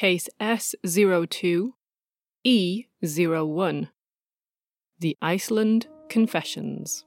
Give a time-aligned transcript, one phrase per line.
[0.00, 1.72] Case S02
[2.46, 3.88] E01
[4.98, 7.04] The Iceland Confessions.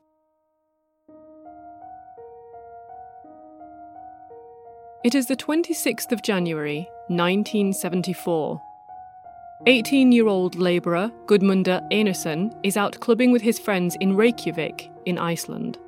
[5.03, 8.61] It is the 26th of January, 1974.
[9.65, 15.17] 18 year old labourer Gudmundur Einarsson is out clubbing with his friends in Reykjavik, in
[15.17, 15.79] Iceland.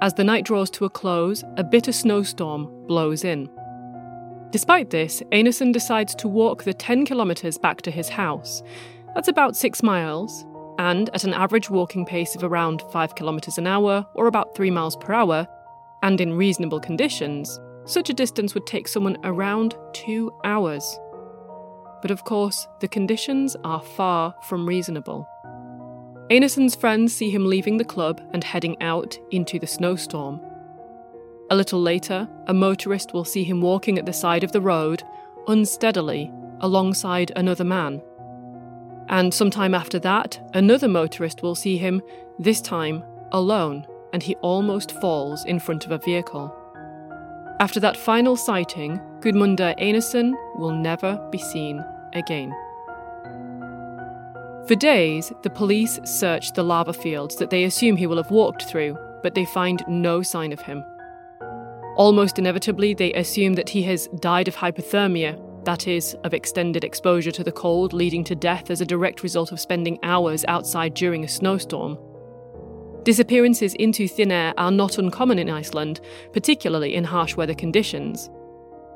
[0.00, 3.50] As the night draws to a close, a bitter snowstorm blows in.
[4.50, 8.62] Despite this, Einarsson decides to walk the 10 kilometres back to his house.
[9.14, 10.46] That's about 6 miles,
[10.78, 14.70] and at an average walking pace of around 5 kilometres an hour, or about 3
[14.70, 15.46] miles per hour,
[16.02, 20.98] and in reasonable conditions, such a distance would take someone around 2 hours.
[22.00, 25.28] But of course, the conditions are far from reasonable.
[26.30, 30.40] Einarsson's friends see him leaving the club and heading out into the snowstorm.
[31.50, 35.02] A little later, a motorist will see him walking at the side of the road,
[35.46, 38.02] unsteadily, alongside another man.
[39.08, 42.02] And sometime after that, another motorist will see him,
[42.38, 46.54] this time alone, and he almost falls in front of a vehicle.
[47.60, 51.82] After that final sighting, Gudmundur Einarsson will never be seen
[52.12, 52.54] again.
[54.66, 58.64] For days, the police search the lava fields that they assume he will have walked
[58.64, 60.84] through, but they find no sign of him.
[61.98, 67.32] Almost inevitably, they assume that he has died of hypothermia, that is, of extended exposure
[67.32, 71.24] to the cold, leading to death as a direct result of spending hours outside during
[71.24, 71.98] a snowstorm.
[73.02, 76.00] Disappearances into thin air are not uncommon in Iceland,
[76.32, 78.30] particularly in harsh weather conditions.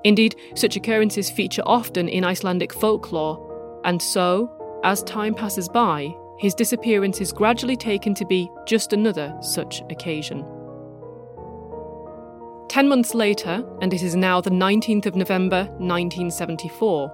[0.04, 6.54] Indeed, such occurrences feature often in Icelandic folklore, and so, as time passes by, his
[6.54, 10.44] disappearance is gradually taken to be just another such occasion.
[12.72, 17.12] Ten months later, and it is now the 19th of November 1974,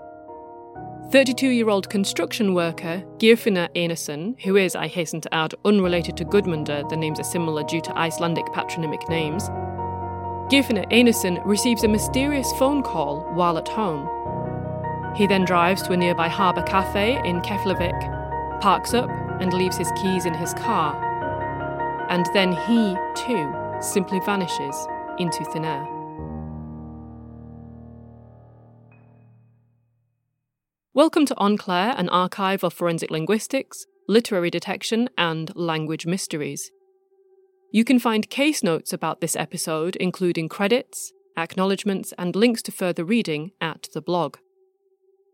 [1.10, 6.24] 32 year old construction worker Geirfinnur Einarsson, who is, I hasten to add, unrelated to
[6.24, 9.48] Gudmundur, the names are similar due to Icelandic patronymic names,
[10.48, 14.06] Geirfinnur Einarsson receives a mysterious phone call while at home.
[15.16, 19.90] He then drives to a nearby harbour cafe in Keflavik, parks up, and leaves his
[20.00, 20.94] keys in his car.
[22.10, 24.86] And then he, too, simply vanishes
[25.18, 25.86] into thin air.
[30.94, 36.70] Welcome to en clair, an archive of forensic linguistics, literary detection, and language mysteries.
[37.70, 43.04] You can find case notes about this episode, including credits, acknowledgements, and links to further
[43.04, 44.38] reading at the blog.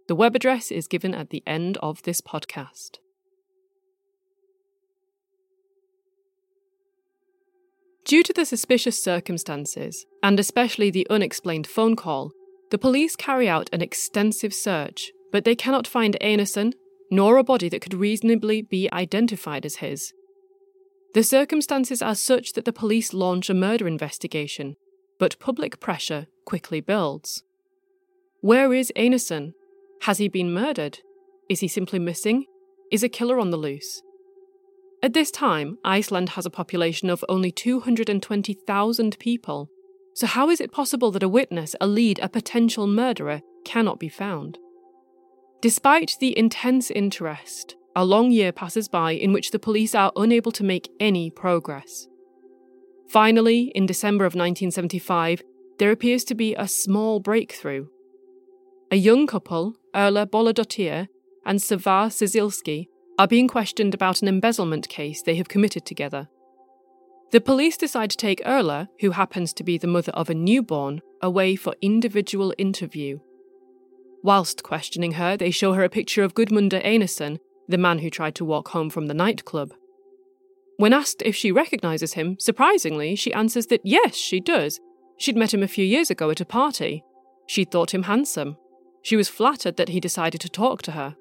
[0.08, 2.98] The web address is given at the end of this podcast.
[8.04, 12.32] Due to the suspicious circumstances, and especially the unexplained phone call,
[12.70, 16.74] the police carry out an extensive search, but they cannot find Einarsson,
[17.10, 20.12] nor a body that could reasonably be identified as his.
[21.14, 24.76] The circumstances are such that the police launch a murder investigation,
[25.18, 27.42] but public pressure quickly builds.
[28.40, 29.54] Where is Einarsson?
[30.02, 30.98] Has he been murdered?
[31.48, 32.46] Is he simply missing?
[32.90, 34.02] Is a killer on the loose?
[35.04, 39.68] At this time, Iceland has a population of only 220,000 people.
[40.14, 44.08] So, how is it possible that a witness, a lead, a potential murderer cannot be
[44.08, 44.56] found?
[45.60, 50.52] Despite the intense interest, a long year passes by in which the police are unable
[50.52, 52.08] to make any progress.
[53.06, 55.42] Finally, in December of 1975,
[55.78, 57.88] there appears to be a small breakthrough.
[58.90, 61.08] A young couple, Erla Bolladottir
[61.44, 62.86] and Saevar Ciesielski,
[63.18, 66.28] are being questioned about an embezzlement case they have committed together.
[67.30, 71.00] The police decide to take Erla, who happens to be the mother of a newborn,
[71.20, 73.18] away for individual interview.
[74.22, 77.38] Whilst questioning her, they show her a picture of Gudmundur Einarsson,
[77.68, 79.74] the man who tried to walk home from the nightclub.
[80.76, 84.80] When asked if she recognises him, surprisingly, she answers that yes, she does.
[85.18, 87.04] She'd met him a few years ago at a party.
[87.46, 88.56] She thought him handsome.
[89.02, 91.16] She was flattered that he decided to talk to her.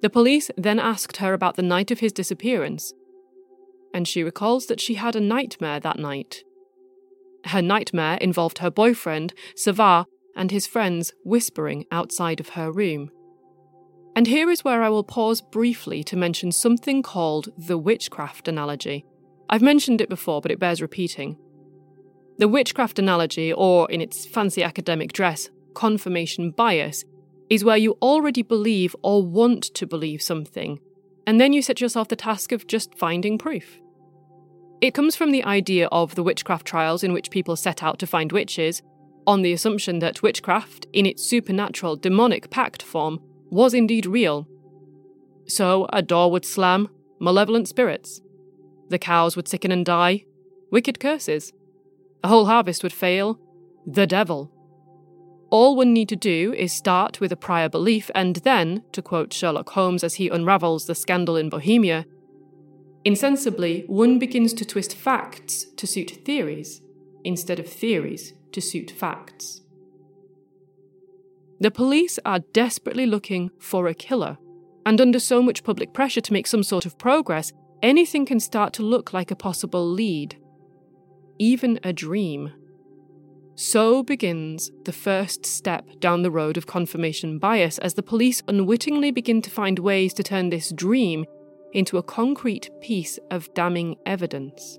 [0.00, 2.92] The police then asked her about the night of his disappearance,
[3.92, 6.44] and she recalls that she had a nightmare that night.
[7.46, 10.06] Her nightmare involved her boyfriend, Saevar,
[10.36, 13.10] and his friends whispering outside of her room.
[14.14, 19.04] And here is where I will pause briefly to mention something called the witchcraft analogy.
[19.50, 21.36] I've mentioned it before, but it bears repeating.
[22.38, 27.04] The witchcraft analogy, or in its fancy academic dress, confirmation bias,
[27.50, 30.80] is where you already believe or want to believe something,
[31.26, 33.80] and then you set yourself the task of just finding proof.
[34.80, 38.06] It comes from the idea of the witchcraft trials in which people set out to
[38.06, 38.82] find witches,
[39.26, 44.48] on the assumption that witchcraft, in its supernatural demonic pact form, was indeed real.
[45.46, 48.20] So a door would slam, malevolent spirits.
[48.88, 50.24] The cows would sicken and die,
[50.70, 51.52] wicked curses.
[52.24, 53.38] A whole harvest would fail,
[53.86, 54.50] the devil.
[55.50, 59.32] All one need to do is start with a prior belief, and then, to quote
[59.32, 62.04] Sherlock Holmes as he unravels the scandal in Bohemia,
[63.04, 66.82] insensibly one begins to twist facts to suit theories
[67.24, 69.62] instead of theories to suit facts.
[71.60, 74.36] The police are desperately looking for a killer,
[74.84, 77.52] and under so much public pressure to make some sort of progress,
[77.82, 80.36] anything can start to look like a possible lead.
[81.38, 82.52] Even a dream.
[83.60, 89.10] So begins the first step down the road of confirmation bias as the police unwittingly
[89.10, 91.26] begin to find ways to turn this dream
[91.72, 94.78] into a concrete piece of damning evidence.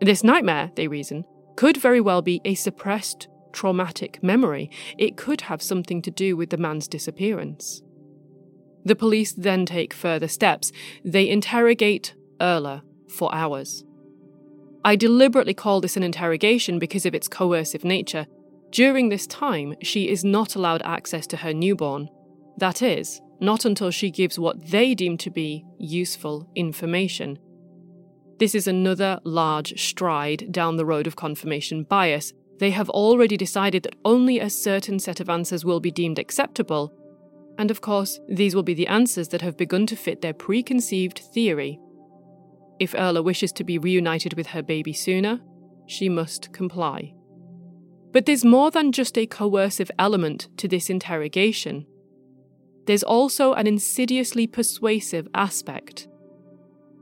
[0.00, 1.24] This nightmare, they reason,
[1.56, 4.70] could very well be a suppressed traumatic memory.
[4.96, 7.82] It could have something to do with the man's disappearance.
[8.84, 10.70] The police then take further steps.
[11.04, 13.82] They interrogate Erla for hours.
[14.84, 18.26] I deliberately call this an interrogation because of its coercive nature.
[18.70, 22.08] During this time, she is not allowed access to her newborn.
[22.56, 27.38] That is, not until she gives what they deem to be useful information.
[28.38, 32.32] This is another large stride down the road of confirmation bias.
[32.58, 36.92] They have already decided that only a certain set of answers will be deemed acceptable,
[37.58, 41.20] and of course, these will be the answers that have begun to fit their preconceived
[41.32, 41.78] theory.
[42.82, 45.40] If Erla wishes to be reunited with her baby sooner,
[45.86, 47.14] she must comply.
[48.10, 51.86] But there's more than just a coercive element to this interrogation.
[52.86, 56.08] There's also an insidiously persuasive aspect.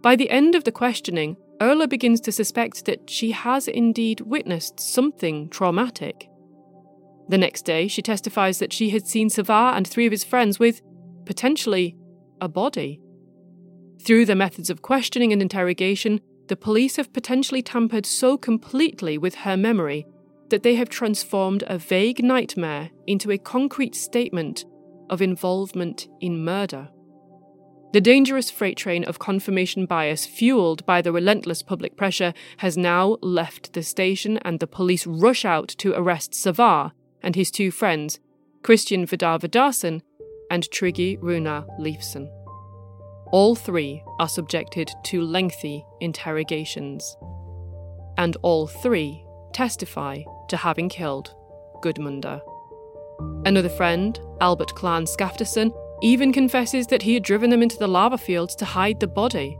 [0.03, 4.79] By the end of the questioning, Erla begins to suspect that she has indeed witnessed
[4.81, 6.29] something traumatic.
[7.31, 10.59] The next day, she testifies that she had seen Saevar and three of his friends
[10.59, 10.83] with,
[11.25, 11.97] potentially,
[12.38, 13.00] a body.
[14.05, 19.35] Through their methods of questioning and interrogation, the police have potentially tampered so completely with
[19.37, 20.06] her memory
[20.49, 24.64] that they have transformed a vague nightmare into a concrete statement
[25.08, 26.88] of involvement in murder.
[27.93, 33.17] The dangerous freight train of confirmation bias, fueled by the relentless public pressure, has now
[33.20, 36.93] left the station, and the police rush out to arrest Saevar
[37.23, 38.20] and his two friends,
[38.62, 40.02] Christian Vidar Vidarsson
[40.50, 42.29] and Tryggvi Runar Leifsson.
[43.32, 47.17] All three are subjected to lengthy interrogations.
[48.19, 51.35] And all three testify to having killed
[51.82, 52.41] Gudmundur.
[53.47, 55.73] Another friend, Albert Klahn Skaftason,
[56.03, 59.56] even confesses that he had driven them into the lava fields to hide the body.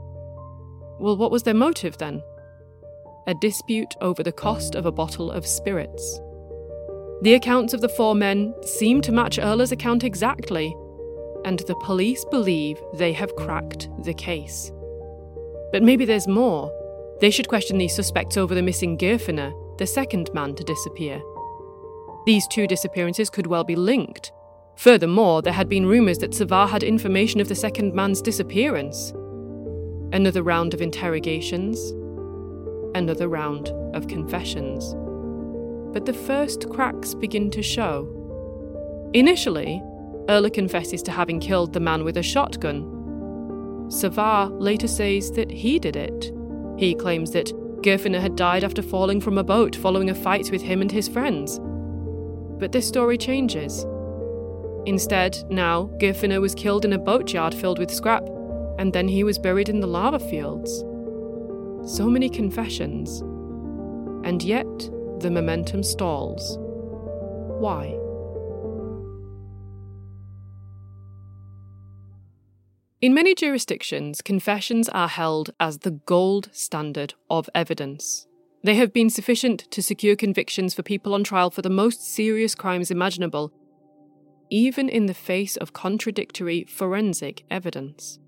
[0.99, 2.21] Well, what was their motive then?
[3.27, 6.19] A dispute over the cost of a bottle of spirits.
[7.21, 10.75] The accounts of the four men seem to match Erla's account exactly,
[11.45, 14.71] and the police believe they have cracked the case.
[15.71, 16.71] But maybe there's more.
[17.21, 21.21] They should question these suspects over the missing Geirfinnur, the second man to disappear.
[22.25, 24.31] These two disappearances could well be linked.
[24.75, 29.11] Furthermore, there had been rumours that Saevar had information of the second man's disappearance.
[30.13, 31.91] Another round of interrogations,
[32.95, 34.95] another round of confessions.
[35.93, 38.07] But the first cracks begin to show.
[39.13, 39.81] Initially,
[40.27, 42.83] Erla confesses to having killed the man with a shotgun.
[43.89, 46.31] Saevar later says that he did it.
[46.77, 50.61] He claims that Geirfinnur had died after falling from a boat following a fight with
[50.61, 51.59] him and his friends.
[52.59, 53.85] But this story changes.
[54.85, 58.23] Instead, now, Geirfinnur was killed in a boatyard filled with scrap,
[58.79, 60.83] and then he was buried in the lava fields.
[61.95, 63.21] So many confessions.
[64.23, 64.65] And yet,
[65.19, 66.57] the momentum stalls.
[67.59, 67.97] Why?
[73.01, 78.27] In many jurisdictions, confessions are held as the gold standard of evidence.
[78.63, 82.53] They have been sufficient to secure convictions for people on trial for the most serious
[82.53, 83.51] crimes imaginable,
[84.51, 88.19] even in the face of contradictory forensic evidence.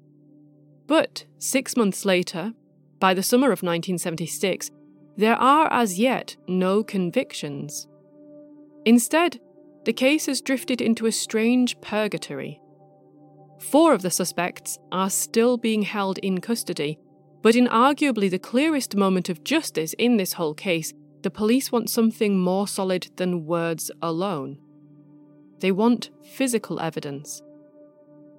[0.88, 2.54] But six months later,
[3.00, 4.72] by the summer of 1976,
[5.16, 7.88] there are as yet no convictions.
[8.86, 9.40] Instead,
[9.86, 12.60] the case has drifted into a strange purgatory
[13.72, 17.00] Four of the suspects are still being held in custody,
[17.42, 21.90] but in arguably the clearest moment of justice in this whole case, the police want
[21.90, 24.58] something more solid than words alone.
[25.60, 27.42] They want physical evidence.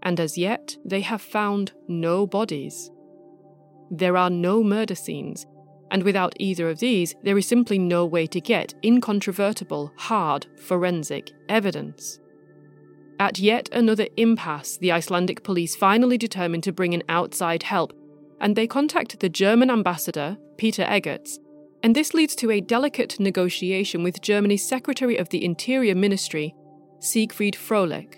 [0.02, 2.90] And as yet, they have found no bodies.
[3.90, 5.46] There are no murder scenes,
[5.90, 11.30] and without either of these, there is simply no way to get incontrovertible, hard forensic
[11.48, 12.20] evidence.
[13.18, 17.92] At yet another impasse, the Icelandic police finally determined to bring in outside help,
[18.40, 21.38] and they contact the German ambassador, Peter Eggerts,
[21.82, 26.54] and this leads to a delicate negotiation with Germany's Secretary of the Interior Ministry,
[26.98, 28.16] Siegfried Fröhlich.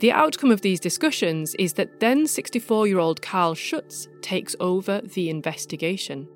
[0.00, 5.00] The outcome of these discussions is that then 64 year old Karl Schutz takes over
[5.00, 6.28] the investigation.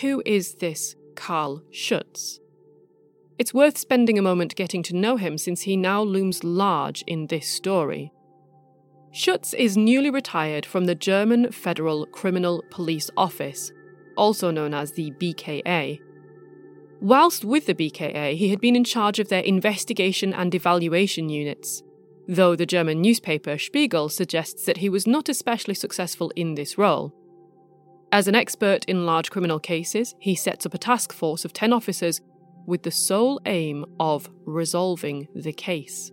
[0.00, 2.40] Who is this Karl Schutz?
[3.38, 7.26] It's worth spending a moment getting to know him since he now looms large in
[7.26, 8.12] this story.
[9.12, 13.72] Schutz is newly retired from the German Federal Criminal Police Office,
[14.16, 16.00] also known as the BKA,
[17.00, 21.82] Whilst with the BKA, he had been in charge of their investigation and evaluation units,
[22.26, 27.14] though the German newspaper Spiegel suggests that he was not especially successful in this role.
[28.12, 31.72] As an expert in large criminal cases, he sets up a task force of 10
[31.72, 32.22] officers
[32.66, 36.12] with the sole aim of resolving the case.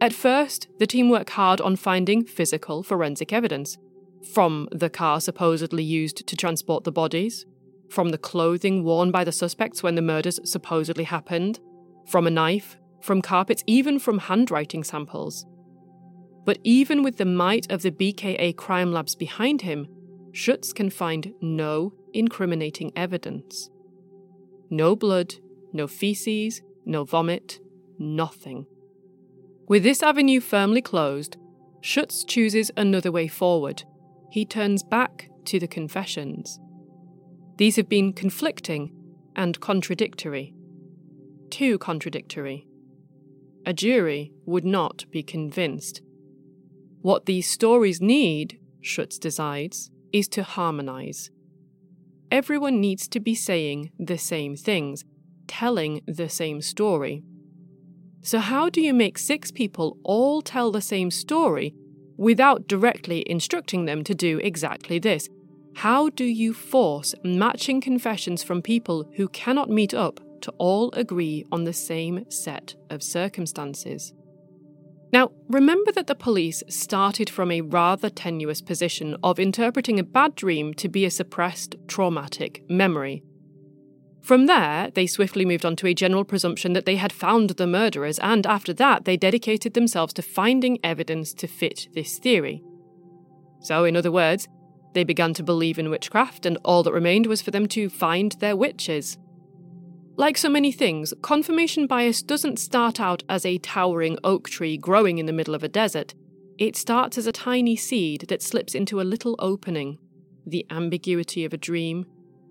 [0.00, 3.78] At first, the team work hard on finding physical forensic evidence
[4.32, 7.46] from the car supposedly used to transport the bodies,
[7.88, 11.60] from the clothing worn by the suspects when the murders supposedly happened,
[12.06, 15.46] from a knife, from carpets, even from handwriting samples.
[16.44, 19.88] But even with the might of the BKA crime labs behind him,
[20.32, 23.70] Schutz can find no incriminating evidence.
[24.70, 25.36] No blood,
[25.76, 27.60] no feces, no vomit,
[27.98, 28.66] nothing.
[29.68, 31.36] With this avenue firmly closed,
[31.80, 33.84] Schutz chooses another way forward.
[34.30, 36.58] He turns back to the confessions.
[37.58, 38.92] These have been conflicting
[39.34, 40.54] and contradictory.
[41.50, 42.66] Too contradictory.
[43.64, 46.00] A jury would not be convinced.
[47.02, 51.30] What these stories need, Schutz decides, is to harmonise.
[52.30, 55.04] Everyone needs to be saying the same things,
[55.46, 57.22] telling the same story.
[58.22, 61.74] So, how do you make six people all tell the same story
[62.16, 65.28] without directly instructing them to do exactly this?
[65.76, 71.44] How do you force matching confessions from people who cannot meet up to all agree
[71.52, 74.12] on the same set of circumstances?
[75.12, 80.34] Now, remember that the police started from a rather tenuous position of interpreting a bad
[80.34, 83.22] dream to be a suppressed traumatic memory.
[84.26, 87.66] From there, they swiftly moved on to a general presumption that they had found the
[87.66, 92.60] murderers, and after that, they dedicated themselves to finding evidence to fit this theory.
[93.60, 94.48] So, in other words,
[94.94, 98.32] they began to believe in witchcraft, and all that remained was for them to find
[98.40, 99.16] their witches.
[100.16, 105.18] Like so many things, confirmation bias doesn't start out as a towering oak tree growing
[105.18, 106.14] in the middle of a desert.
[106.58, 109.98] It starts as a tiny seed that slips into a little opening.
[110.44, 112.06] The ambiguity of a dream,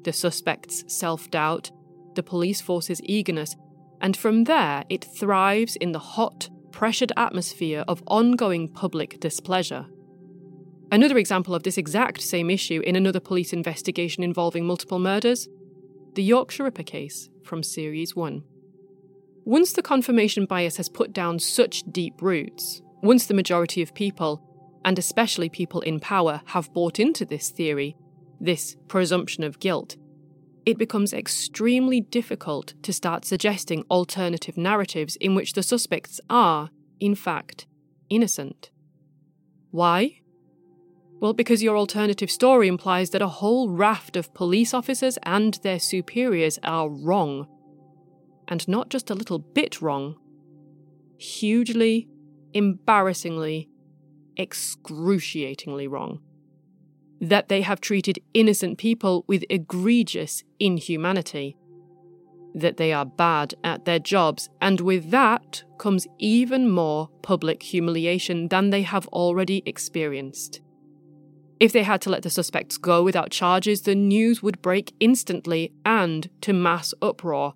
[0.05, 1.69] the suspect's self doubt,
[2.15, 3.55] the police force's eagerness,
[3.99, 9.85] and from there it thrives in the hot, pressured atmosphere of ongoing public displeasure.
[10.91, 15.49] Another example of this exact same issue in another police investigation involving multiple murders
[16.13, 18.41] the Yorkshire Ripper case from Series 1.
[19.43, 24.41] Once the confirmation bias has put down such deep roots, once the majority of people,
[24.85, 27.97] and especially people in power, have bought into this theory,
[28.39, 29.97] this presumption of guilt,
[30.65, 37.13] it becomes extremely difficult to start suggesting alternative narratives in which the suspects are, in
[37.13, 37.67] fact,
[38.09, 38.71] innocent.
[39.71, 40.21] Why?
[41.19, 45.79] Well, because your alternative story implies that a whole raft of police officers and their
[45.79, 47.47] superiors are wrong.
[48.47, 50.15] And not just a little bit wrong.
[51.17, 52.07] Hugely,
[52.53, 53.69] embarrassingly,
[54.37, 56.19] excruciatingly wrong.
[57.21, 61.57] That they have treated innocent people with egregious inhumanity.
[62.53, 68.47] That they are bad at their jobs, and with that comes even more public humiliation
[68.49, 70.61] than they have already experienced.
[71.59, 75.73] If they had to let the suspects go without charges, the news would break instantly
[75.85, 77.53] and to mass uproar.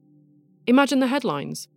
[0.68, 1.68] Imagine the headlines.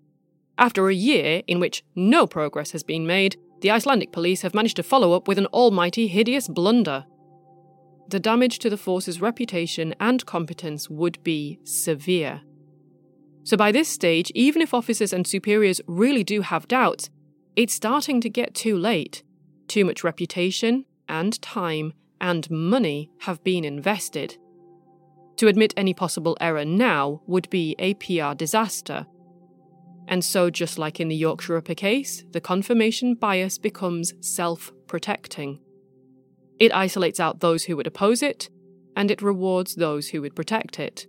[0.56, 4.76] After a year in which no progress has been made, the Icelandic police have managed
[4.76, 7.04] to follow up with an almighty hideous blunder.
[8.08, 12.42] The damage to the force's reputation and competence would be severe.
[13.44, 17.10] So, by this stage, even if officers and superiors really do have doubts,
[17.56, 19.22] it's starting to get too late.
[19.68, 24.36] Too much reputation and time and money have been invested.
[25.36, 29.06] To admit any possible error now would be a PR disaster.
[30.06, 35.58] And so, just like in the Yorkshire Ripper case, the confirmation bias becomes self protecting.
[36.62, 38.48] It isolates out those who would oppose it,
[38.94, 41.08] and it rewards those who would protect it.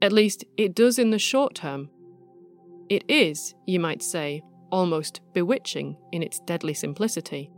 [0.00, 1.90] At least, it does in the short term.
[2.88, 4.40] It is, you might say,
[4.72, 7.50] almost bewitching in its deadly simplicity.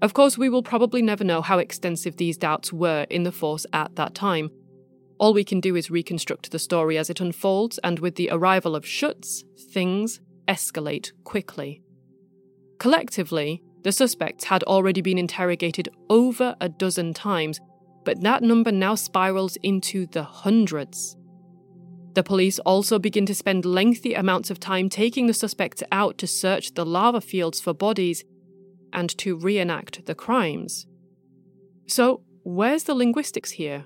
[0.00, 3.66] Of course, we will probably never know how extensive these doubts were in the force
[3.74, 4.48] at that time.
[5.18, 8.74] All we can do is reconstruct the story as it unfolds, and with the arrival
[8.74, 11.82] of Schutz, things escalate quickly.
[12.78, 17.60] Collectively, the suspects had already been interrogated over a dozen times,
[18.04, 21.16] but that number now spirals into the hundreds.
[22.14, 26.26] The police also begin to spend lengthy amounts of time taking the suspects out to
[26.26, 28.24] search the lava fields for bodies
[28.92, 30.86] and to reenact the crimes.
[31.86, 33.84] So, where's the linguistics here?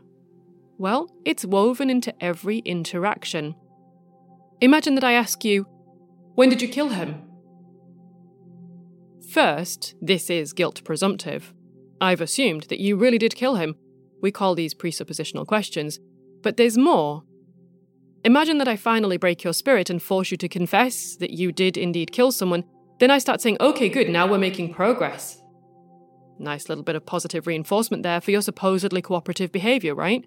[0.78, 3.54] Well, it's woven into every interaction.
[4.60, 5.66] Imagine that I ask you,
[6.34, 7.22] When did you kill him?
[9.32, 11.54] First, this is guilt presumptive.
[12.02, 13.76] I've assumed that you really did kill him.
[14.20, 15.98] We call these presuppositional questions.
[16.42, 17.22] But there's more.
[18.26, 21.78] Imagine that I finally break your spirit and force you to confess that you did
[21.78, 22.64] indeed kill someone.
[23.00, 25.40] Then I start saying, okay, good, now we're making progress.
[26.38, 30.26] Nice little bit of positive reinforcement there for your supposedly cooperative behaviour, right?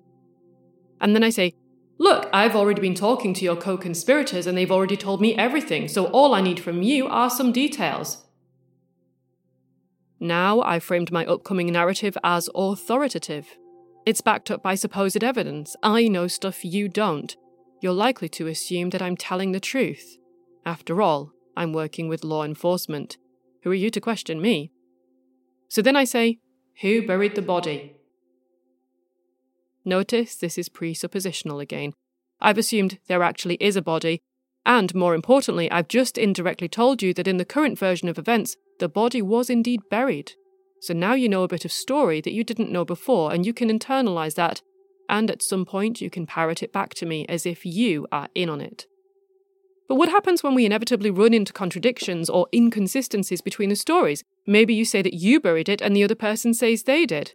[0.99, 1.53] And then I say,
[1.99, 5.87] Look, I've already been talking to your co conspirators and they've already told me everything,
[5.87, 8.24] so all I need from you are some details.
[10.19, 13.47] Now I've framed my upcoming narrative as authoritative.
[14.05, 15.75] It's backed up by supposed evidence.
[15.83, 17.35] I know stuff you don't.
[17.81, 20.17] You're likely to assume that I'm telling the truth.
[20.65, 23.17] After all, I'm working with law enforcement.
[23.63, 24.71] Who are you to question me?
[25.67, 26.39] So then I say,
[26.81, 27.95] Who buried the body?
[29.83, 31.93] Notice this is presuppositional again.
[32.39, 34.21] I've assumed there actually is a body,
[34.65, 38.57] and more importantly, I've just indirectly told you that in the current version of events,
[38.79, 40.33] the body was indeed buried.
[40.79, 43.53] So now you know a bit of story that you didn't know before, and you
[43.53, 44.61] can internalize that,
[45.09, 48.27] and at some point you can parrot it back to me as if you are
[48.35, 48.85] in on it.
[49.87, 54.23] But what happens when we inevitably run into contradictions or inconsistencies between the stories?
[54.47, 57.33] Maybe you say that you buried it and the other person says they did.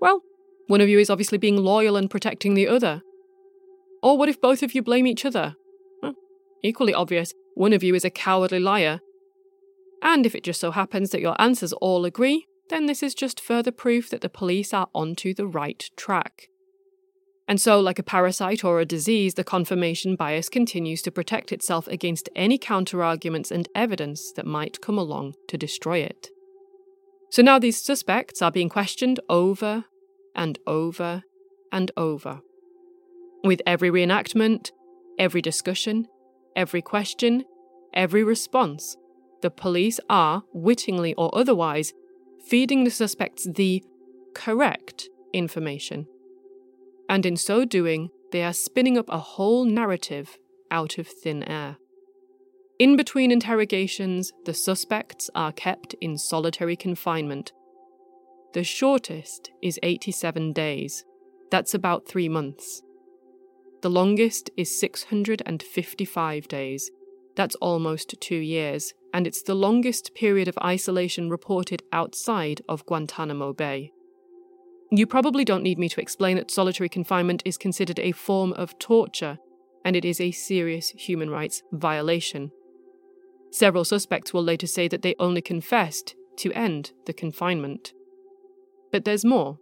[0.00, 0.22] Well,
[0.66, 3.02] one of you is obviously being loyal and protecting the other.
[4.02, 5.54] Or what if both of you blame each other?
[6.62, 9.00] Equally obvious, one of you is a cowardly liar.
[10.02, 13.40] And if it just so happens that your answers all agree, then this is just
[13.40, 16.48] further proof that the police are onto the right track.
[17.48, 21.86] And so, like a parasite or a disease, the confirmation bias continues to protect itself
[21.88, 26.28] against any counterarguments and evidence that might come along to destroy it.
[27.30, 29.84] So now these suspects are being questioned over
[30.34, 31.24] and over
[31.72, 32.40] and over.
[33.42, 34.70] With every reenactment,
[35.18, 36.06] every discussion,
[36.54, 37.44] every question,
[37.94, 38.96] every response,
[39.42, 41.92] the police are, wittingly or otherwise,
[42.46, 43.84] feeding the suspects the
[44.34, 46.06] correct information.
[47.08, 50.38] And in so doing, they are spinning up a whole narrative
[50.70, 51.76] out of thin air.
[52.78, 57.52] In between interrogations, the suspects are kept in solitary confinement.
[58.54, 61.04] The shortest is 87 days.
[61.50, 62.82] That's about three months.
[63.82, 66.90] The longest is 655 days.
[67.36, 73.52] That's almost two years, and it's the longest period of isolation reported outside of Guantanamo
[73.52, 73.92] Bay.
[74.90, 78.78] You probably don't need me to explain that solitary confinement is considered a form of
[78.78, 79.38] torture,
[79.84, 82.50] and it is a serious human rights violation.
[83.50, 87.92] Several suspects will later say that they only confessed to end the confinement.
[88.90, 89.58] But there's more.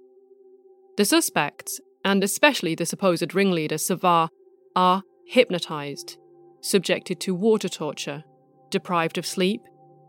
[0.96, 4.28] The suspects and especially the supposed ringleader, Saevar,
[4.74, 6.18] are hypnotized,
[6.60, 8.24] subjected to water torture,
[8.70, 9.62] deprived of sleep,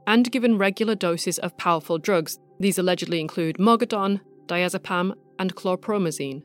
[0.07, 2.39] and given regular doses of powerful drugs.
[2.59, 6.43] These allegedly include Mogadon, diazepam, and chlorpromazine.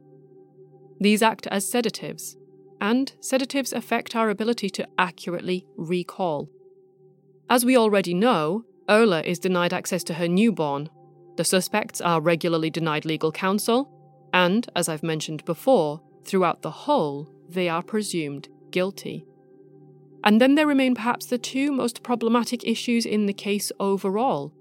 [1.01, 2.37] These act as sedatives,
[2.81, 6.51] and sedatives affect our ability to accurately recall.
[7.49, 10.89] As we already know, Erla is denied access to her newborn.
[11.37, 13.91] The suspects are regularly denied legal counsel,
[14.33, 19.25] and, as I've mentioned before, throughout the whole, they are presumed guilty.
[20.27, 24.53] And then there remain perhaps the two most problematic issues in the case overall.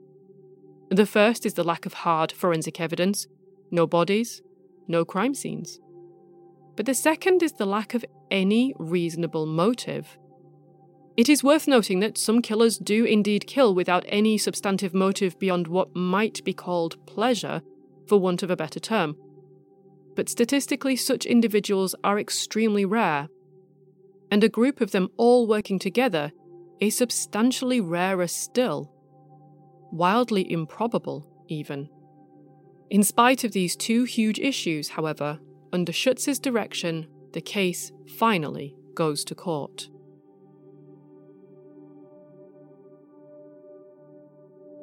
[0.89, 3.27] The first is the lack of hard forensic evidence
[3.71, 4.41] no bodies,
[4.87, 5.81] no crime scenes.
[6.77, 10.17] But the second is the lack of any reasonable motive.
[11.17, 15.67] It is worth noting that some killers do indeed kill without any substantive motive beyond
[15.67, 17.63] what might be called pleasure,
[18.07, 19.17] for want of a better term,
[20.15, 23.27] but statistically, such individuals are extremely rare.
[24.31, 26.31] And a group of them all working together
[26.79, 28.91] is substantially rarer still.
[29.91, 31.89] Wildly improbable, even.
[32.89, 35.39] In spite of these two huge issues, however,
[35.71, 39.89] under Schutz's direction, the case finally goes to court.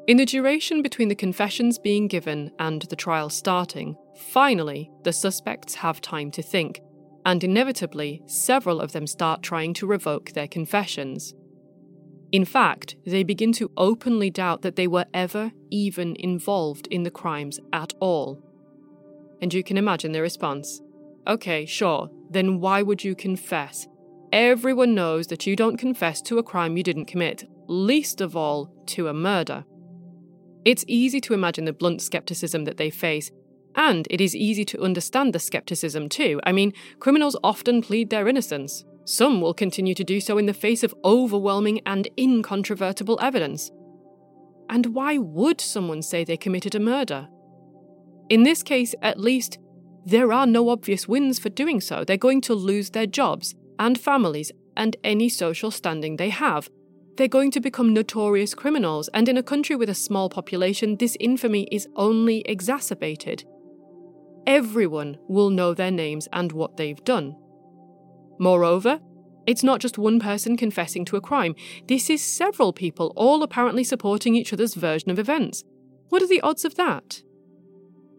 [0.08, 5.76] In the duration between the confessions being given and the trial starting, finally, the suspects
[5.76, 6.80] have time to think,
[7.24, 11.34] and inevitably, several of them start trying to revoke their confessions.
[12.32, 17.10] In fact, they begin to openly doubt that they were ever even involved in the
[17.10, 18.42] crimes at all.
[19.40, 20.80] And you can imagine their response.
[21.26, 23.86] Okay, sure, then why would you confess?
[24.32, 28.72] Everyone knows that you don't confess to a crime you didn't commit, least of all
[28.86, 29.64] to a murder.
[30.64, 33.30] It's easy to imagine the blunt skepticism that they face,
[33.74, 36.40] and it is easy to understand the skepticism too.
[36.44, 38.84] I mean, criminals often plead their innocence.
[39.04, 43.70] Some will continue to do so in the face of overwhelming and incontrovertible evidence.
[44.68, 47.28] And why would someone say they committed a murder?
[48.28, 49.58] In this case, at least,
[50.04, 52.04] there are no obvious wins for doing so.
[52.04, 56.68] They're going to lose their jobs and families and any social standing they have,
[57.16, 61.16] they're going to become notorious criminals, and in a country with a small population, this
[61.20, 63.44] infamy is only exacerbated.
[64.46, 67.36] Everyone will know their names and what they've done.
[68.38, 69.00] Moreover,
[69.46, 71.54] it's not just one person confessing to a crime,
[71.88, 75.64] this is several people, all apparently supporting each other's version of events.
[76.08, 77.22] What are the odds of that?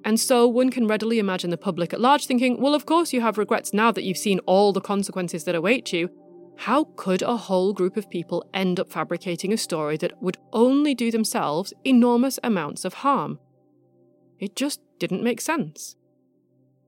[0.06, 3.22] And so one can readily imagine the public at large thinking, well, of course you
[3.22, 6.10] have regrets now that you've seen all the consequences that await you,
[6.58, 10.94] how could a whole group of people end up fabricating a story that would only
[10.94, 13.40] do themselves enormous amounts of harm?
[14.40, 15.96] It just didn't make sense.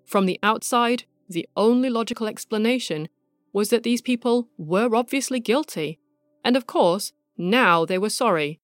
[0.06, 3.08] From the outside, the only logical explanation
[3.54, 6.00] was that these people were obviously guilty,
[6.44, 8.60] and of course, now they were sorry.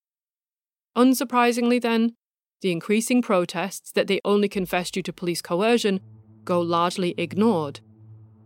[0.96, 2.16] Unsurprisingly, then,
[2.62, 6.00] the increasing protests that they only confessed due to police coercion
[6.44, 7.80] go largely ignored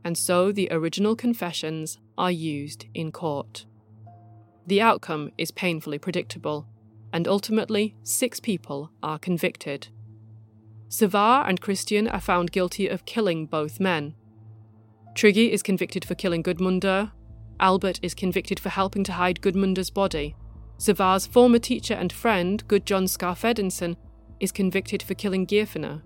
[0.05, 3.65] and so the original confessions are used in court.
[4.67, 6.67] The outcome is painfully predictable,
[7.11, 9.87] and ultimately, six people are convicted.
[10.95, 14.15] Savard and Christian are found guilty of killing both men.
[15.13, 17.11] Tryggvi is convicted for killing Gudmundur.
[17.59, 20.37] Albert is convicted for helping to hide Gudmundur's body.
[20.77, 23.97] Savard's former teacher and friend, Gudjon Skarphedinsson,
[24.39, 26.01] is convicted for killing Geirfinnur.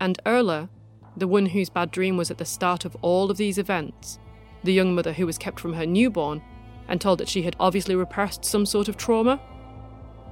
[0.00, 0.70] And Erla
[1.14, 4.18] the one whose bad dream was at the start of all of these events,
[4.64, 6.40] the young mother who was kept from her newborn
[6.88, 9.38] and told that she had obviously repressed some sort of trauma.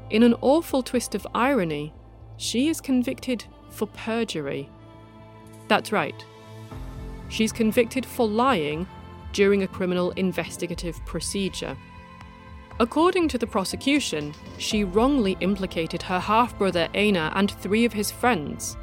[0.08, 1.92] In an awful twist of irony,
[2.40, 4.66] she is convicted for perjury.
[5.68, 6.24] That's right.
[7.28, 8.88] She's convicted for lying
[9.34, 11.76] during a criminal investigative procedure.
[12.78, 18.10] According to the prosecution, she wrongly implicated her half brother Einar and three of his
[18.10, 18.78] friends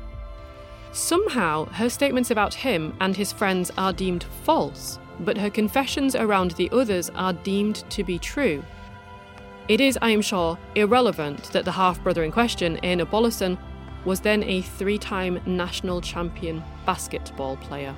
[0.92, 6.52] Somehow, her statements about him and his friends are deemed false, but her confessions around
[6.52, 8.64] the others are deemed to be true.
[9.68, 13.58] It is, I am sure, irrelevant that the half brother in question, Einar Bollason,
[14.06, 17.96] was then a three time national champion basketball player.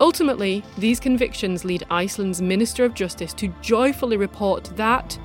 [0.00, 5.18] Ultimately, these convictions lead Iceland's Minister of Justice to joyfully report that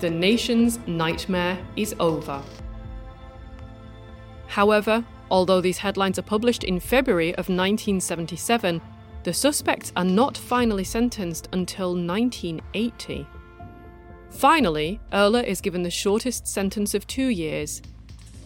[0.00, 2.42] the nation's nightmare is over.
[4.46, 8.80] However, Although these headlines are published in February of 1977,
[9.24, 13.26] the suspects are not finally sentenced until 1980.
[14.30, 17.82] Finally, Erla is given the shortest sentence of two years,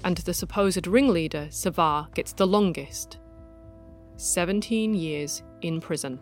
[0.05, 3.19] and the supposed ringleader, Savard, gets the longest
[4.17, 6.19] 17 years in prison.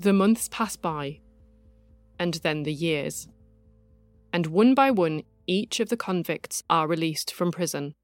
[0.00, 1.20] The months pass by,
[2.18, 3.28] and then the years.
[4.32, 7.94] And one by one, each of the convicts are released from prison.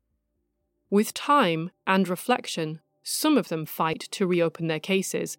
[0.90, 5.37] With time and reflection, some of them fight to reopen their cases.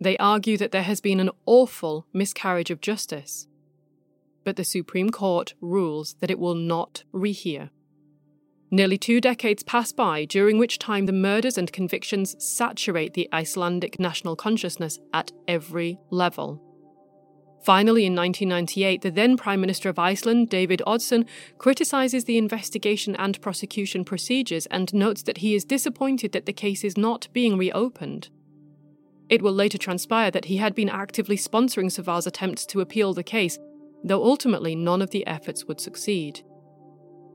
[0.00, 3.48] They argue that there has been an awful miscarriage of justice.
[4.44, 7.70] But the Supreme Court rules that it will not rehear.
[8.70, 13.98] Nearly two decades pass by, during which time the murders and convictions saturate the Icelandic
[13.98, 16.62] national consciousness at every level.
[17.62, 23.40] Finally, in 1998, the then Prime Minister of Iceland, David Oddsson, criticises the investigation and
[23.40, 28.28] prosecution procedures and notes that he is disappointed that the case is not being reopened.
[29.28, 33.22] It will later transpire that he had been actively sponsoring Saevar's attempts to appeal the
[33.22, 33.58] case,
[34.02, 36.42] though ultimately none of the efforts would succeed.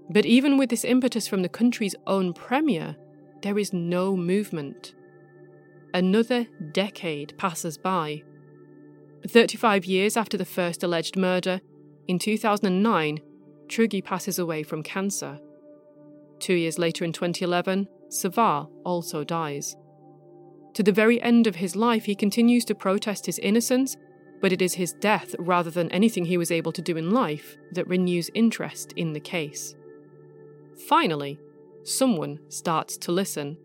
[0.09, 2.95] But even with this impetus from the country's own premier,
[3.41, 4.93] there is no movement.
[5.93, 8.23] Another decade passes by
[9.27, 11.61] 35 years after the first alleged murder,
[12.07, 13.19] in 2009,
[13.67, 15.39] Tryggvi passes away from cancer.
[16.39, 19.77] Two years later, in 2011, Saevar also dies.
[20.73, 23.95] To the very end of his life, he continues to protest his innocence,
[24.41, 27.57] but it is his death rather than anything he was able to do in life
[27.71, 29.75] that renews interest in the case.
[30.87, 31.39] Finally,
[31.83, 33.57] someone starts to listen.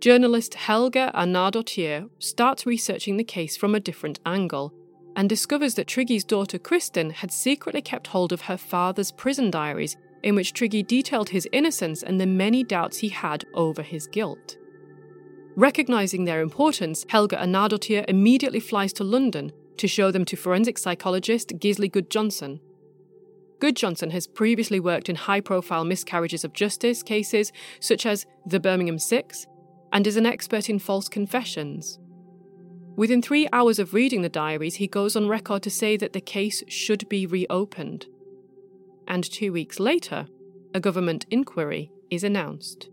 [0.00, 4.72] Journalist Helga Arnardottir starts researching the case from a different angle
[5.16, 9.96] and discovers that Tryggvi's daughter Kristen had secretly kept hold of her father's prison diaries,
[10.22, 14.56] in which Tryggvi detailed his innocence and the many doubts he had over his guilt.
[15.58, 21.48] Recognizing their importance, Helga Arnardottir immediately flies to London to show them to forensic psychologist
[21.58, 22.60] Gisli Gudjonsson.
[23.58, 29.00] Gudjonsson has previously worked in high profile miscarriages of justice cases such as the Birmingham
[29.00, 29.48] Six
[29.92, 31.98] and is an expert in false confessions.
[32.94, 36.20] Within three hours of reading the diaries, he goes on record to say that the
[36.20, 38.06] case should be reopened.
[39.08, 40.28] And two weeks later,
[40.72, 42.90] a government inquiry is announced.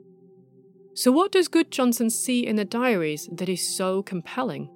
[0.96, 4.70] So, what does Gudjonsson see in the diaries that is so compelling?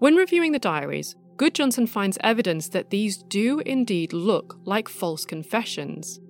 [0.00, 6.20] When reviewing the diaries, Gudjonsson finds evidence that these do indeed look like false confessions.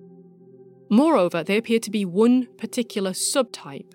[0.89, 3.91] Moreover, they appear to be one particular subtype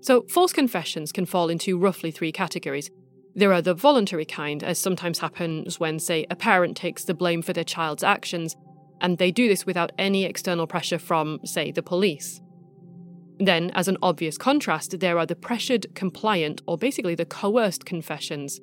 [0.00, 2.90] so, false confessions can fall into roughly three categories.
[3.34, 7.42] There are the voluntary kind, as sometimes happens when, say, a parent takes the blame
[7.42, 8.56] for their child's actions,
[9.00, 12.40] and they do this without any external pressure from, say, the police.
[13.38, 18.60] Then, as an obvious contrast, there are the pressured, compliant, or basically the coerced confessions.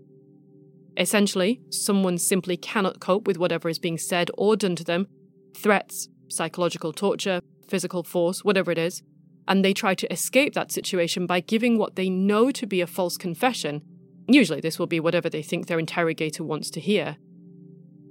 [0.97, 5.07] Essentially, someone simply cannot cope with whatever is being said or done to them
[5.55, 9.01] threats, psychological torture, physical force, whatever it is
[9.47, 12.87] and they try to escape that situation by giving what they know to be a
[12.87, 13.81] false confession.
[14.27, 17.17] Usually, this will be whatever they think their interrogator wants to hear.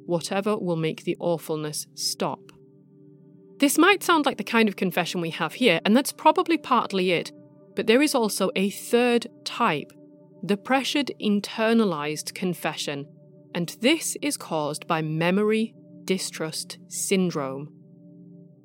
[0.07, 2.41] Whatever will make the awfulness stop.
[3.59, 7.13] This might sound like the kind of confession we have here, and that's probably partly
[7.13, 7.33] it,
[7.77, 9.93] but there is also a third type
[10.43, 13.07] the pressured internalized confession,
[13.55, 17.73] and this is caused by memory distrust syndrome.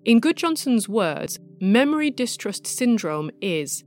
[0.04, 3.84] In Gudjonsson's words, Memory distrust syndrome is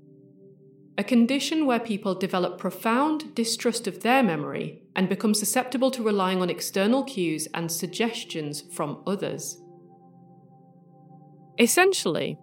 [0.98, 6.42] a condition where people develop profound distrust of their memory and become susceptible to relying
[6.42, 9.61] on external cues and suggestions from others.
[11.62, 12.36] Essentially,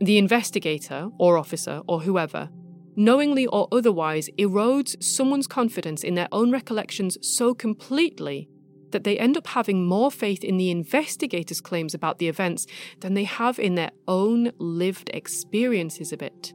[0.00, 2.50] the investigator or officer or whoever,
[2.94, 8.50] knowingly or otherwise, erodes someone's confidence in their own recollections so completely
[8.90, 12.66] that they end up having more faith in the investigators' claims about the events
[13.00, 16.52] than they have in their own lived experiences of it.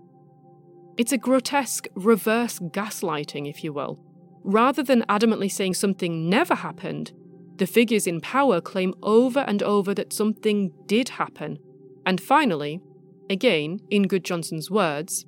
[1.00, 4.00] It's a grotesque reverse gaslighting, if you will.
[4.44, 7.14] Rather than adamantly saying something never happened,
[7.56, 11.58] the figures in power claim over and over that something did happen.
[12.06, 12.82] And finally,
[13.30, 15.26] again, in Gudjonsson's words,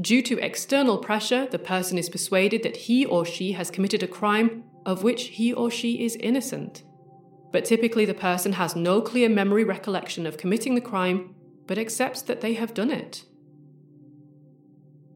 [0.00, 4.08] Due to external pressure, the person is persuaded that he or she has committed a
[4.08, 6.82] crime of which he or she is innocent.
[7.52, 11.34] But typically, the person has no clear memory recollection of committing the crime,
[11.68, 13.24] but accepts that they have done it.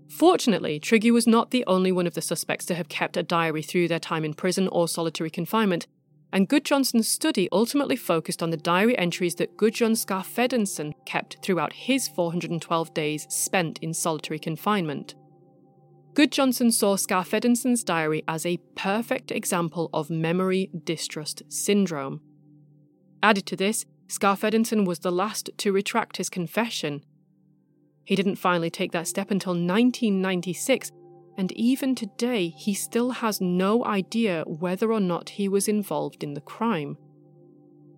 [0.09, 3.63] Fortunately, Tryggvi was not the only one of the suspects to have kept a diary
[3.63, 5.89] through their time in prison or solitary confinement,
[6.33, 12.09] and Gudjonsson's study ultimately focused on the diary entries that Gudjon Skarphedinsson kept throughout his
[12.09, 15.15] 412 days spent in solitary confinement.
[16.13, 22.21] Gudjonsson saw Skarphedinsson's diary as a perfect example of memory distrust syndrome.
[23.23, 27.05] Added to this, Skarphedinsson was the last to retract his confession.
[28.05, 30.93] He didn't finally take that step until 1996,
[31.39, 36.35] and even today he still has no idea whether or not he was involved in
[36.35, 36.99] the crime.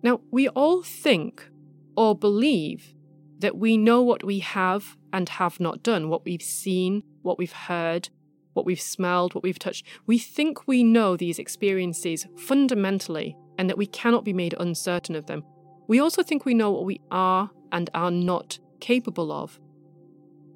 [0.03, 1.49] Now, we all think
[1.97, 2.93] or believe
[3.39, 7.51] that we know what we have and have not done, what we've seen, what we've
[7.51, 8.09] heard,
[8.53, 9.87] what we've smelled, what we've touched.
[10.05, 15.25] We think we know these experiences fundamentally and that we cannot be made uncertain of
[15.25, 15.43] them.
[15.87, 19.59] We also think we know what we are and are not capable of.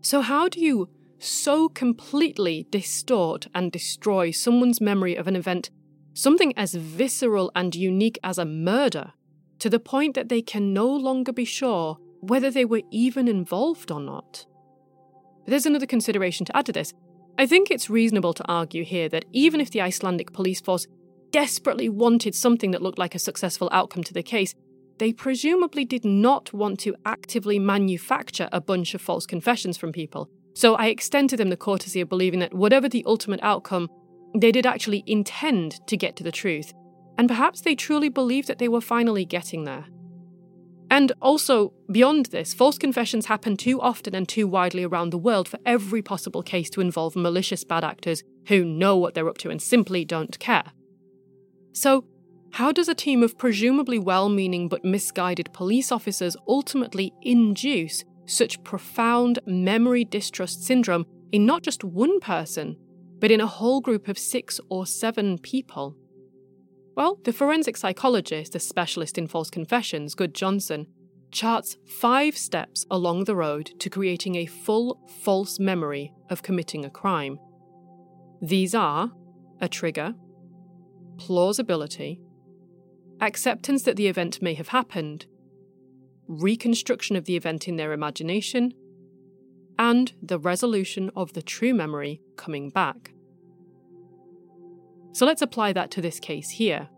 [0.01, 0.89] So, how do you
[1.25, 5.69] so completely distort and destroy someone's memory of an event,
[6.13, 9.13] something as visceral and unique as a murder,
[9.59, 13.91] to the point that they can no longer be sure whether they were even involved
[13.91, 14.45] or not?
[15.45, 16.93] There's another consideration to add to this.
[17.37, 20.87] I think it's reasonable to argue here that even if the Icelandic police force
[21.31, 24.55] desperately wanted something that looked like a successful outcome to the case,
[24.97, 30.29] they presumably did not want to actively manufacture a bunch of false confessions from people.
[30.55, 33.89] So I extend to them the courtesy of believing that whatever the ultimate outcome,
[34.35, 36.73] they did actually intend to get to the truth.
[37.17, 39.85] And perhaps they truly believed that they were finally getting there.
[40.89, 45.47] And also, beyond this, false confessions happen too often and too widely around the world
[45.47, 49.49] for every possible case to involve malicious bad actors who know what they're up to
[49.49, 50.71] and simply don't care.
[51.73, 52.05] So,
[52.51, 58.63] how does a team of presumably well meaning but misguided police officers ultimately induce such
[58.63, 62.77] profound memory distrust syndrome in not just one person,
[63.19, 65.95] but in a whole group of six or seven people?
[66.95, 70.87] Well, the forensic psychologist, a specialist in false confessions, Gudjonsson,
[71.31, 76.89] charts five steps along the road to creating a full false memory of committing a
[76.89, 77.37] crime.
[78.41, 79.11] These are
[79.59, 80.13] a trigger,
[81.17, 82.21] plausibility,
[83.19, 85.25] acceptance that the event may have happened,
[86.27, 88.73] reconstruction of the event in their imagination,
[89.77, 93.13] and the resolution of the true memory coming back.
[95.13, 96.89] So let's apply that to this case here.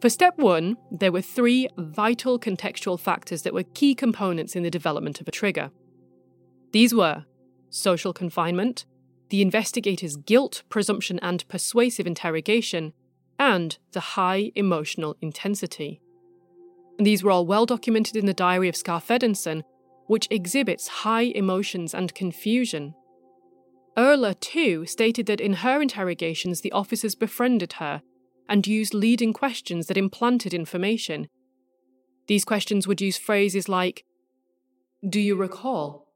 [0.00, 4.70] For step one, there were three vital contextual factors that were key components in the
[4.70, 5.70] development of a trigger.
[6.72, 7.24] These were
[7.70, 8.84] social confinement,
[9.30, 12.92] the investigator's guilt, presumption, and persuasive interrogation,
[13.38, 16.00] and the high emotional intensity.
[16.98, 19.62] These were all well documented in the diary of Skarphedinsson,
[20.06, 22.94] which exhibits high emotions and confusion.
[23.96, 28.02] Erla, too, stated that in her interrogations the officers befriended her
[28.48, 31.28] and used leading questions that implanted information.
[32.26, 34.04] These questions would use phrases like,
[35.06, 36.12] Do you recall?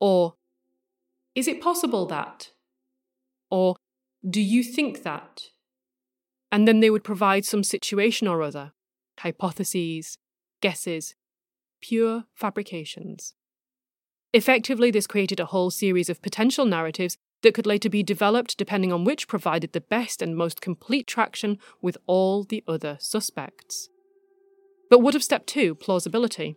[0.00, 0.34] Or,
[1.34, 2.50] Is it possible that?
[3.50, 3.76] Or,
[4.28, 5.42] Do you think that?
[6.50, 8.72] And then they would provide some situation or other,
[9.20, 10.18] hypotheses,
[10.60, 11.14] guesses,
[11.80, 13.34] pure fabrications.
[14.32, 18.92] Effectively, this created a whole series of potential narratives that could later be developed depending
[18.92, 23.88] on which provided the best and most complete traction with all the other suspects.
[24.90, 26.56] But what of step two, plausibility?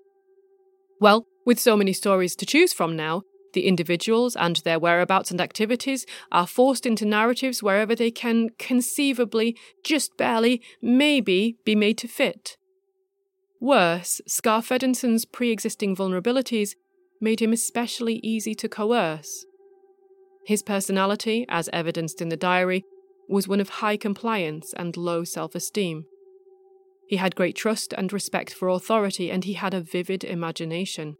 [1.00, 5.42] Well, with so many stories to choose from now, the individuals and their whereabouts and
[5.42, 12.08] activities are forced into narratives wherever they can conceivably, just barely, maybe, be made to
[12.08, 12.58] fit.
[13.60, 16.76] Worse, Skarphedinsson's pre existing vulnerabilities
[17.20, 19.46] made him especially easy to coerce.
[20.46, 22.84] His personality, as evidenced in the diary,
[23.30, 26.06] was one of high compliance and low self esteem.
[27.08, 31.18] He had great trust and respect for authority, and he had a vivid imagination.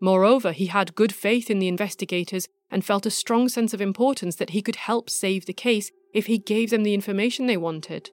[0.00, 4.36] Moreover, he had good faith in the investigators and felt a strong sense of importance
[4.36, 8.10] that he could help save the case if he gave them the information they wanted.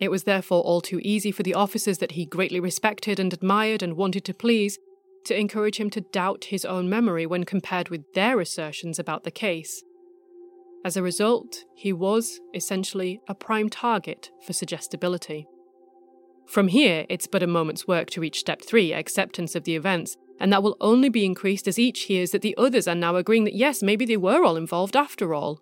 [0.00, 3.82] It was therefore all too easy for the officers that he greatly respected and admired
[3.82, 4.78] and wanted to please
[5.24, 9.30] to encourage him to doubt his own memory when compared with their assertions about the
[9.30, 9.82] case.
[10.84, 15.46] As a result, he was, essentially, a prime target for suggestibility.
[16.46, 20.18] From here, it's but a moment's work to reach step three acceptance of the events,
[20.40, 23.44] and that will only be increased as each hears that the others are now agreeing
[23.44, 25.60] that yes, maybe they were all involved after all.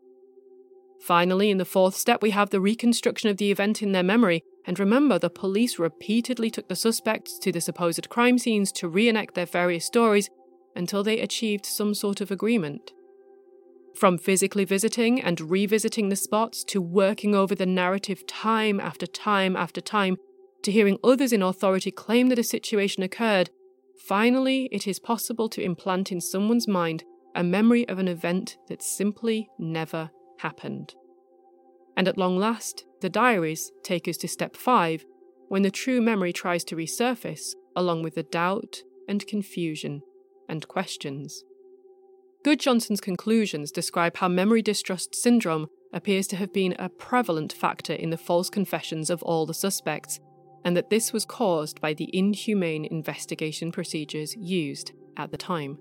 [1.00, 4.44] Finally, in the fourth step, we have the reconstruction of the event in their memory.
[4.64, 9.34] And remember, the police repeatedly took the suspects to the supposed crime scenes to reenact
[9.34, 10.30] their various stories
[10.76, 12.92] until they achieved some sort of agreement.
[13.96, 19.56] From physically visiting and revisiting the spots to working over the narrative time after time
[19.56, 20.16] after time
[20.62, 23.50] to hearing others in authority claim that a situation occurred,
[24.06, 28.82] finally it is possible to implant in someone's mind a memory of an event that
[28.82, 30.94] simply never happened.
[31.96, 35.04] And at long last, the diaries take us to step five,
[35.48, 40.02] when the true memory tries to resurface, along with the doubt and confusion
[40.48, 41.44] and questions.
[42.44, 48.10] Gudjonsson's conclusions describe how memory distrust syndrome appears to have been a prevalent factor in
[48.10, 50.18] the false confessions of all the suspects,
[50.64, 55.78] and that this was caused by the inhumane investigation procedures used at the time.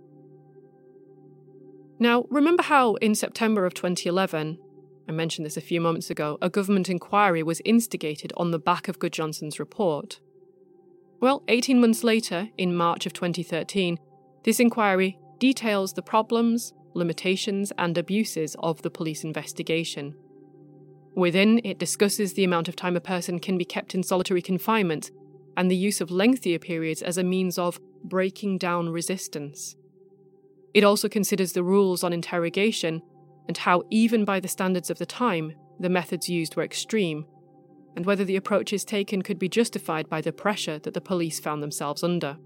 [2.00, 4.58] Now, remember how in September of 2011,
[5.08, 8.88] I mentioned this a few moments ago, a government inquiry was instigated on the back
[8.88, 10.20] of Gudjonsson's report?
[11.20, 14.00] Well, 18 months later, in March of 2013,
[14.44, 20.16] this inquiry details the problems, limitations, and abuses of the police investigation.
[21.16, 25.12] Within, it discusses the amount of time a person can be kept in solitary confinement
[25.58, 29.76] and the use of lengthier periods as a means of breaking down resistance.
[30.74, 33.02] It also considers the rules on interrogation
[33.48, 37.26] and how, even by the standards of the time, the methods used were extreme,
[37.96, 41.62] and whether the approaches taken could be justified by the pressure that the police found
[41.62, 42.38] themselves under.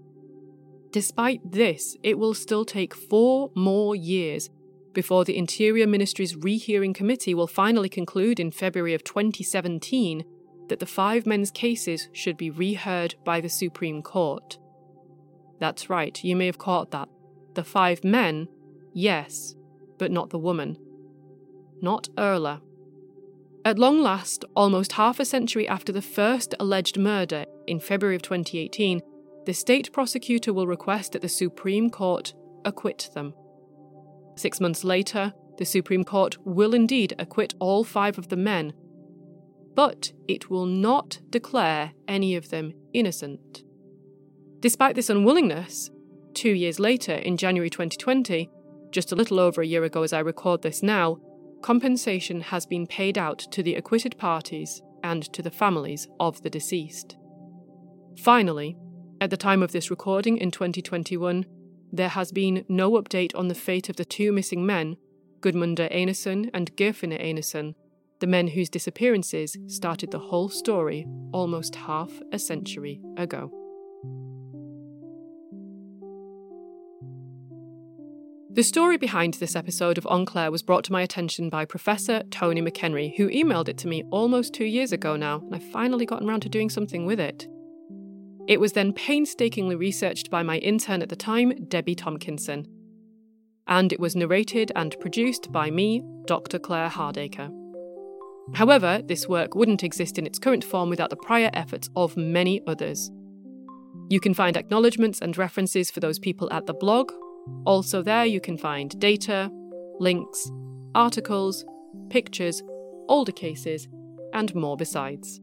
[0.90, 4.50] Despite this, it will still take four more years
[4.96, 10.24] before the Interior Ministry's rehearing committee will finally conclude in February of 2017
[10.68, 14.58] that the five men's cases should be reheard by the Supreme Court.
[15.60, 17.10] That's right, you may have caught that.
[17.52, 18.48] The five men,
[18.94, 19.54] yes,
[19.98, 20.78] but not the woman.
[21.82, 22.62] Not Erla.
[23.66, 28.22] At long last, almost half a century after the first alleged murder in February of
[28.22, 29.02] 2018,
[29.44, 32.32] the state prosecutor will request that the Supreme Court
[32.64, 33.34] acquit them.
[34.36, 38.72] Six months later, the Supreme Court will indeed acquit all five of the men,
[39.74, 43.62] but it will not declare any of them innocent.
[44.60, 45.90] Despite this unwillingness,
[46.34, 48.50] two years later, in January 2020,
[48.90, 51.18] just a little over a year ago as I record this now,
[51.62, 56.50] compensation has been paid out to the acquitted parties and to the families of the
[56.50, 57.16] deceased.
[58.18, 58.76] Finally,
[59.20, 61.44] at the time of this recording in 2021,
[61.92, 64.96] there has been no update on the fate of the two missing men,
[65.40, 67.74] Gudmundur Einarsson and Geirfinnur Einarsson,
[68.20, 73.52] the men whose disappearances started the whole story almost half a century ago.
[78.56, 82.22] The story behind this episode of En Clair was brought to my attention by Professor
[82.30, 86.06] Tony McEnery, who emailed it to me almost two years ago now, and I've finally
[86.06, 87.46] gotten around to doing something with it.
[88.48, 92.66] It was then painstakingly researched by my intern at the time, Debbie Tompkinson.
[93.66, 96.58] And it was narrated and produced by me, Dr.
[96.58, 97.50] Claire Hardaker.
[98.54, 102.60] However, this work wouldn't exist in its current form without the prior efforts of many
[102.68, 103.10] others.
[104.08, 107.10] You can find acknowledgements and references for those people at the blog
[107.64, 109.50] also, there you can find data,
[109.98, 110.50] links,
[110.94, 111.64] articles,
[112.10, 112.62] pictures,
[113.08, 113.88] older cases,
[114.32, 115.40] and more besides.